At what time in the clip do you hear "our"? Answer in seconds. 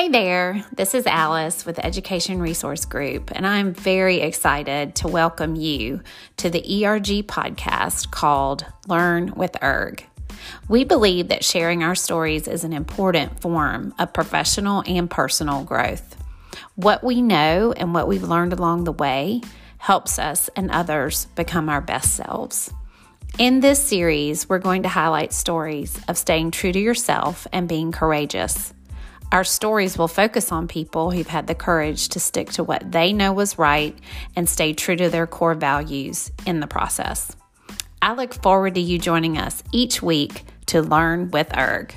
11.82-11.94, 21.68-21.82, 29.32-29.44